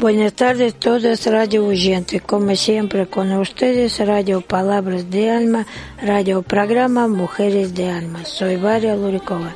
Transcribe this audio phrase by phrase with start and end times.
[0.00, 5.66] Buenas tardes todos radio oyentes, como siempre con ustedes Radio Palabras de Alma,
[6.02, 8.24] Radio Programa Mujeres de Alma.
[8.26, 9.54] Soy Varia Lurikova.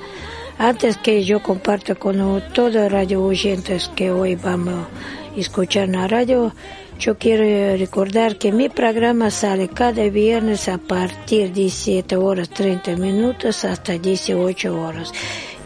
[0.56, 6.54] Antes que yo comparto con todos radio oyentes que hoy vamos a escuchar la radio,
[6.98, 12.96] yo quiero recordar que mi programa sale cada viernes a partir de 17 horas 30
[12.96, 15.12] minutos hasta 18 horas.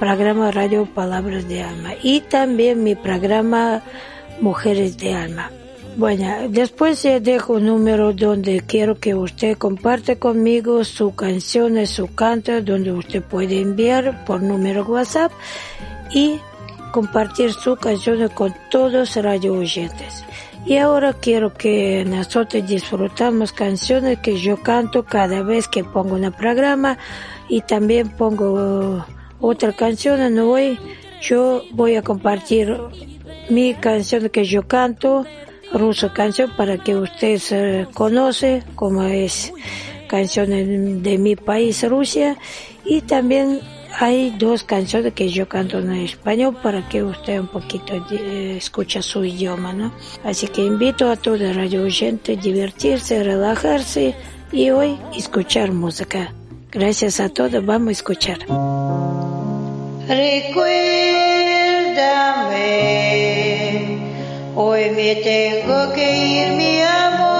[0.00, 3.82] programa Radio Palabras de Alma y también mi programa
[4.40, 5.50] Mujeres de Alma.
[5.98, 12.62] Bueno, después dejo un número donde quiero que usted comparte conmigo su canción, su canto,
[12.62, 15.32] donde usted puede enviar por número WhatsApp
[16.10, 16.40] y
[16.92, 20.24] compartir su canción con todos radio oyentes.
[20.64, 26.32] Y ahora quiero que nosotros disfrutamos canciones que yo canto cada vez que pongo un
[26.32, 26.96] programa
[27.50, 29.04] y también pongo
[29.40, 30.38] otra canción.
[30.38, 30.78] Hoy
[31.20, 32.76] yo voy a compartir
[33.48, 35.24] mi canción que yo canto,
[35.72, 39.52] ruso canción, para que ustedes eh, conoce como es
[40.08, 42.36] canción de mi país, Rusia,
[42.84, 43.60] y también
[43.98, 49.02] hay dos canciones que yo canto en español para que usted un poquito eh, escuche
[49.02, 49.92] su idioma, ¿no?
[50.24, 54.14] Así que invito a todo radio oyente a divertirse, relajarse
[54.52, 56.32] y hoy escuchar música.
[56.70, 58.38] Gracias a todos, vamos a escuchar.
[60.10, 60.66] Recuérdame,
[64.56, 67.39] hoy me tengo que ir, mi amor.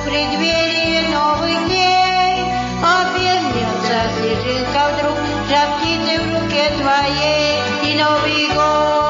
[0.00, 2.44] вокруг преддверие новых дней,
[2.82, 5.16] Обернется снежинка вдруг,
[5.48, 9.09] жар птицы в руке твоей, И Новый год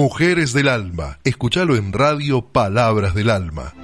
[0.00, 1.18] Mujeres del Alma.
[1.24, 3.74] Escúchalo en Radio Palabras del Alma.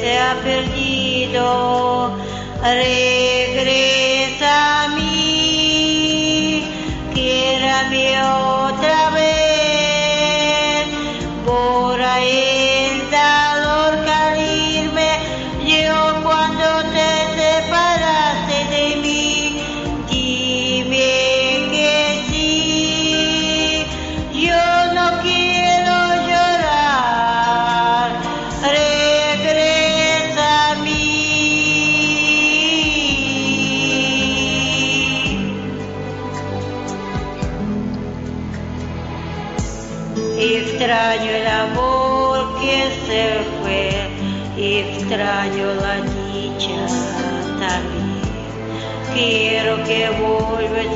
[0.00, 2.16] se ha perdido.
[2.62, 4.03] Regresa.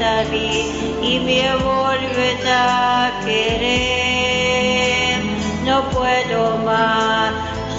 [0.00, 5.18] y me vuelves a querer.
[5.64, 7.32] No puedo más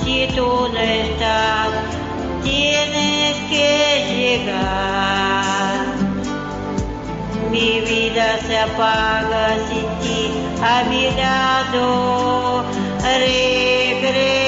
[0.04, 1.70] si tú no estás,
[2.44, 5.86] tienes que llegar.
[7.52, 12.66] Mi vida se apaga sin ti a mi lado.
[13.02, 14.39] Regres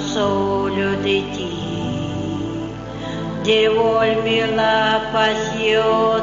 [0.00, 1.48] soul de ti.
[3.44, 6.22] Devuelve la pasión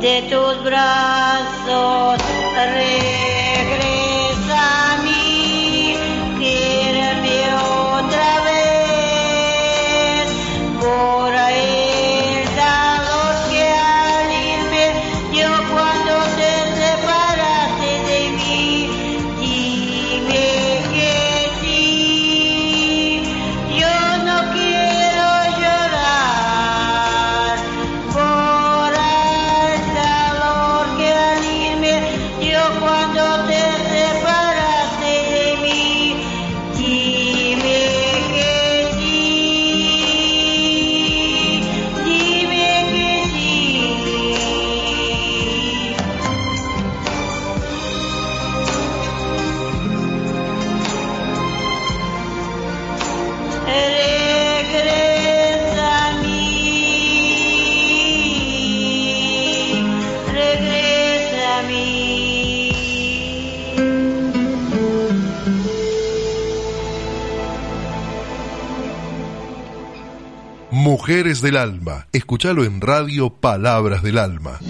[0.00, 2.20] de tus brazos.
[2.74, 3.15] Rey.
[32.66, 33.05] What?
[71.16, 72.08] Mujeres del Alma.
[72.12, 74.60] Escúchalo en Radio Palabras del Alma.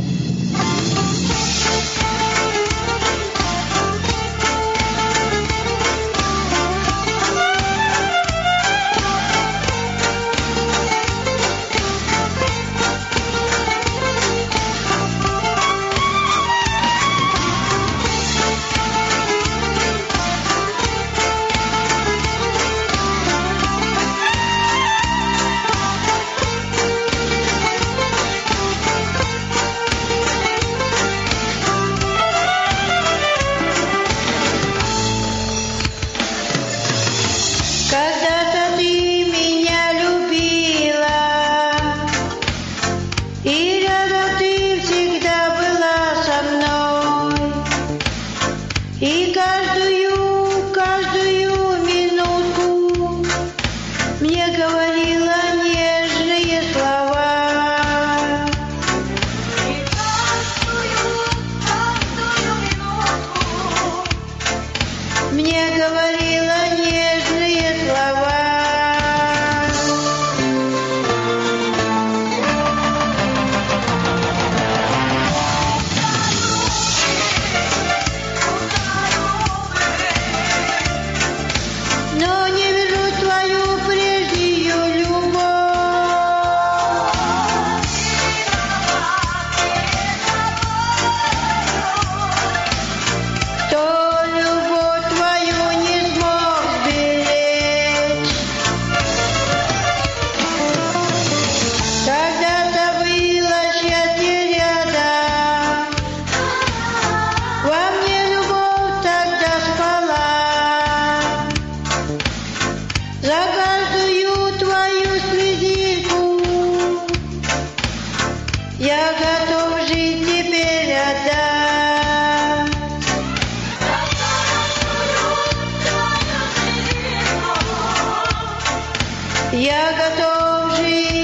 [129.59, 131.16] Я готов жить.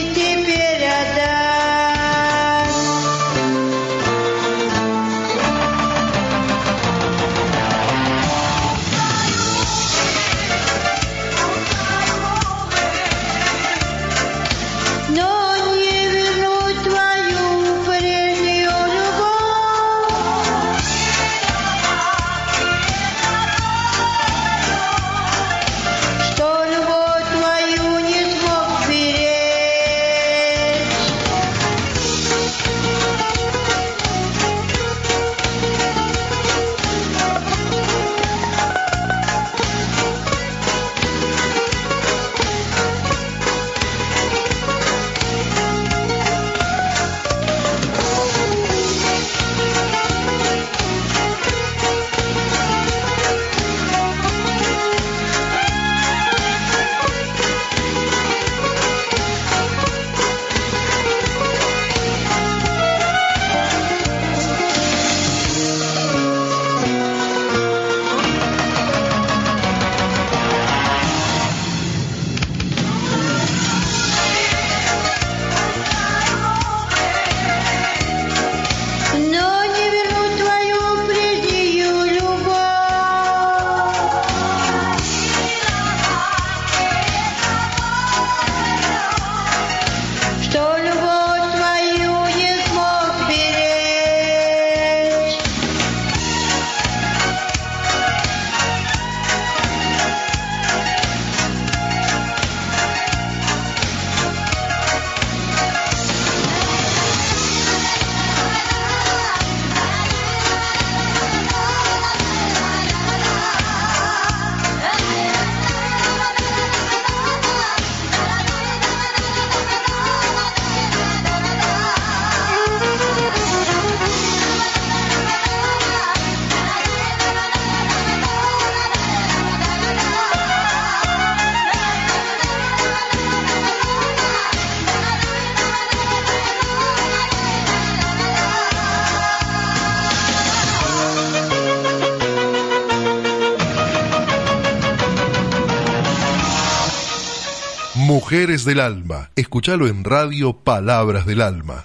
[148.32, 149.30] Mujeres del Alma.
[149.36, 151.82] Escúchalo en Radio Palabras del Alma.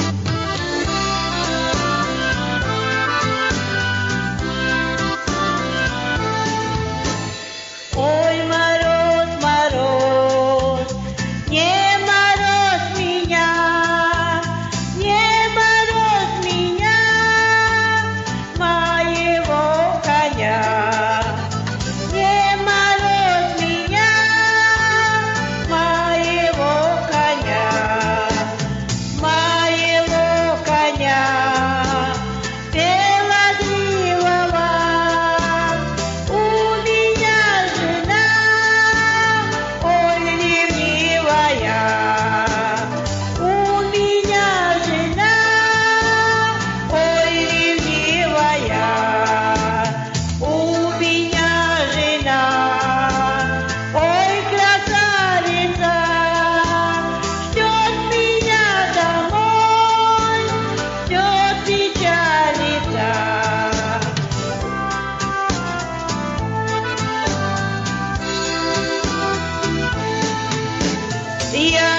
[71.57, 71.96] Yeah.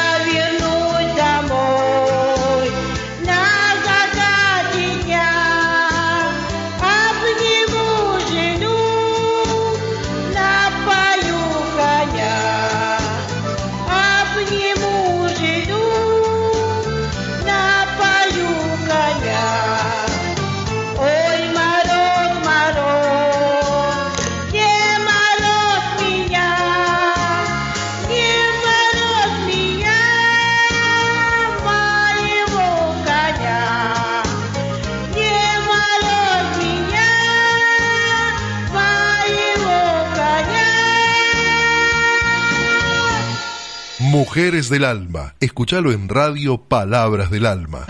[44.28, 45.34] Mujeres del Alma.
[45.40, 47.86] Escúchalo en Radio Palabras del Alma.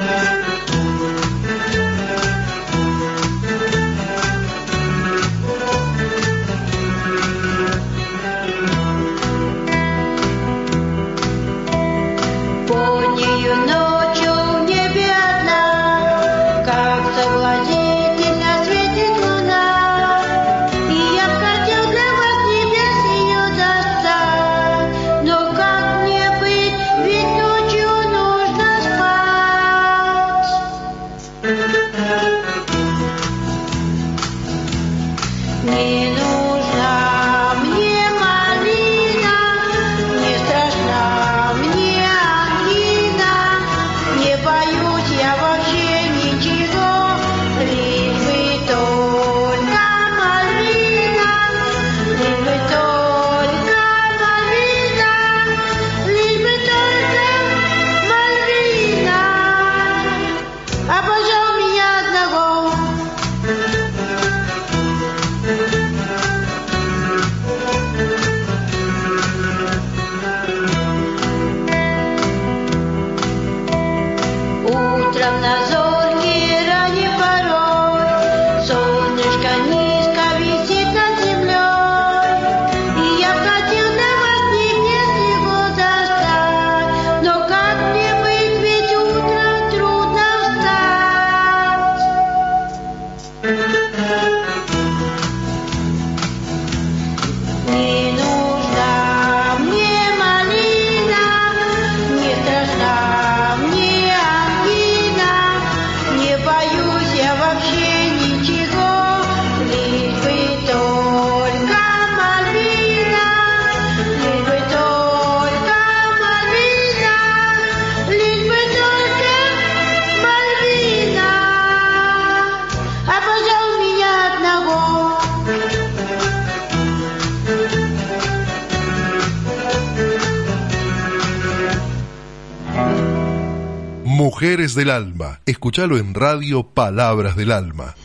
[134.37, 135.39] Mujeres del Alma.
[135.47, 137.95] Escúchalo en Radio Palabras del Alma.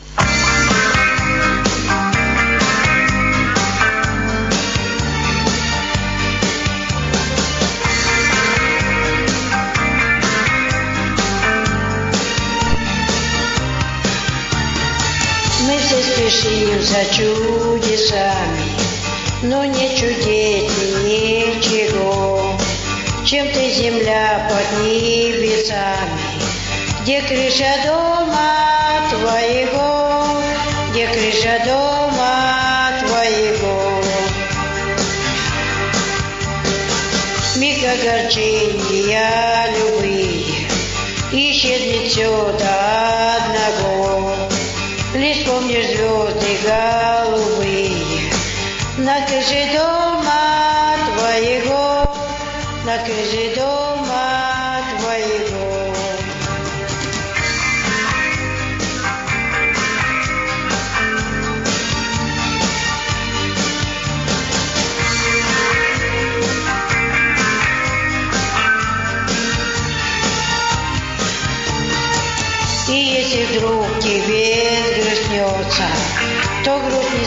[15.67, 18.63] Мы все спешим за чудесами,
[19.43, 20.71] но не чудить
[21.05, 22.57] ничего.
[23.29, 26.22] Чем ты земля под небесами,
[27.04, 30.40] где крыша дома твоего,
[30.90, 34.02] где крыша дома твоего.
[37.56, 40.66] Миг огорчения любви
[41.30, 43.03] исчезнет все, да,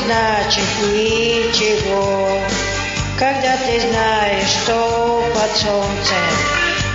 [0.08, 2.40] значит ничего.
[3.20, 6.24] Когда ты знаешь, что под солнцем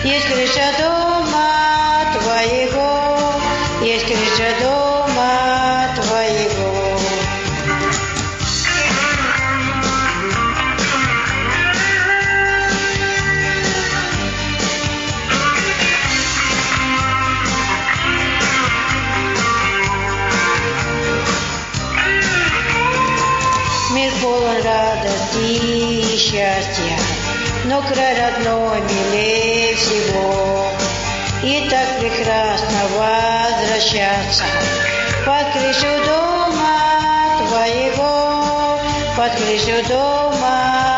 [0.05, 3.35] есть крыша дома твоего,
[3.83, 4.82] есть крыша дома
[26.63, 26.99] счастья,
[27.65, 30.71] но край родной милее всего.
[31.43, 34.45] И так прекрасно возвращаться
[35.27, 38.79] под крышу дома твоего,
[39.17, 40.92] под крышу дома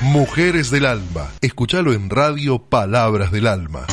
[0.00, 1.30] Mujeres del Alma.
[1.40, 3.86] Escúchalo en Radio Palabras del Alma.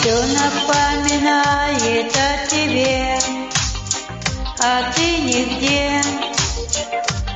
[0.00, 3.18] Все напоминает о тебе,
[4.60, 6.00] а ты нигде.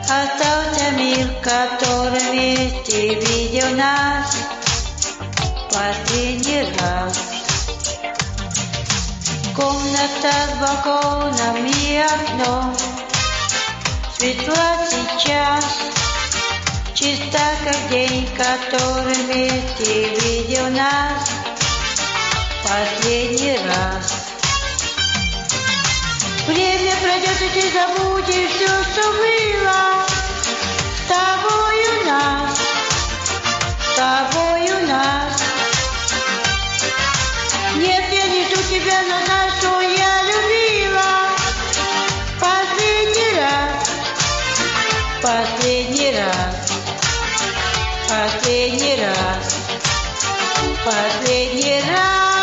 [0.04, 4.36] Остался мир, который вместе видел нас
[5.72, 7.27] последний раз.
[9.59, 12.73] Комната с балконом и окном
[14.17, 15.65] Светла сейчас.
[16.93, 21.29] Чиста, как день, который вместе видел нас.
[22.63, 24.13] Последний раз.
[26.47, 30.05] Время пройдет, и ты забудешь все, что было
[30.95, 32.57] С тобой у нас
[33.77, 35.43] С тобой у нас.
[37.75, 39.38] Нет, я не жду тебя, но
[50.89, 52.39] последний раз.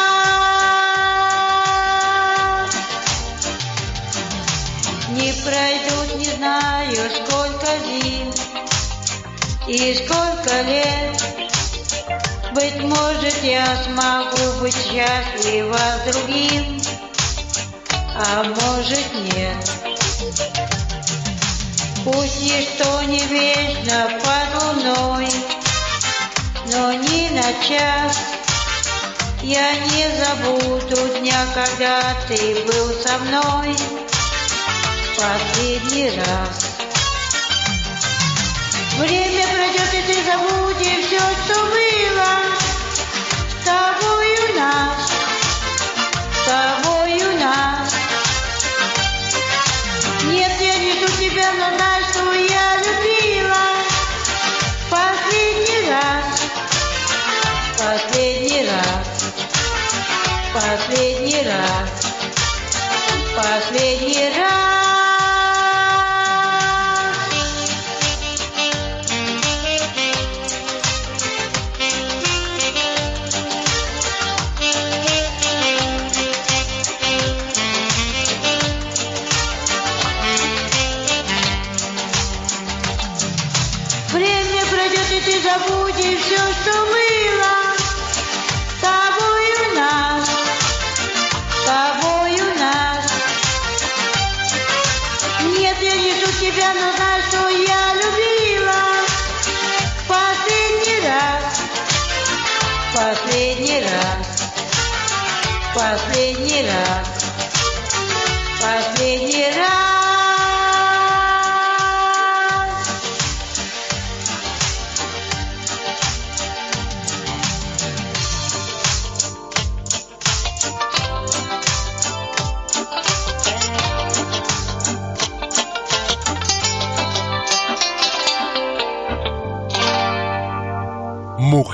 [5.11, 8.33] Не пройдут, не знаю, сколько зим
[9.67, 11.25] И сколько лет.
[12.55, 16.81] Быть может, я смогу быть счастлива с другим,
[18.15, 19.71] а может нет.
[22.05, 25.29] Пусть ничто не вечно под луной,
[26.67, 28.36] но ни на час
[29.47, 33.77] я не забуду дня, когда ты был со мной
[35.17, 36.77] последний раз.
[38.99, 40.56] Время пройдет, и ты забудешь
[96.47, 98.83] тебя, но знаю, что я любила
[100.07, 101.61] последний раз,
[102.95, 104.43] последний раз,
[105.75, 107.25] последний раз,
[108.61, 109.86] последний раз.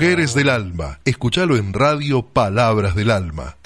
[0.03, 0.99] Mujeres del Alma.
[1.05, 3.57] Escúchalo en Radio Palabras del Alma.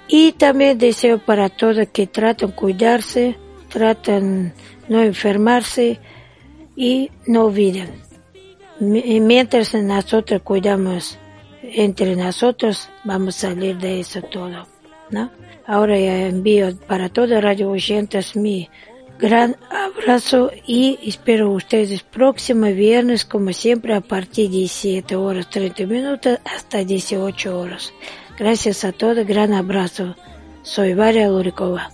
[0.08, 3.36] y también deseo para todos que traten cuidarse,
[3.68, 4.54] traten
[4.88, 6.00] no enfermarse
[6.74, 7.90] y no olviden.
[8.80, 11.18] Mientras nosotros cuidamos
[11.62, 14.66] entre nosotros, vamos a salir de eso todo,
[15.10, 15.30] ¿no?
[15.66, 18.70] Ahora envío para toda Radio Oyentes mi
[19.18, 25.86] gran abrazo y espero ustedes próximo viernes, como siempre, a partir de 17 horas 30
[25.86, 27.92] minutos hasta 18 horas.
[28.38, 30.14] Gracias a todos, gran abrazo.
[30.62, 31.90] Soy Varia Lurikova.